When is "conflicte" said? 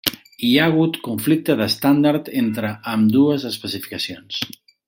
1.07-1.57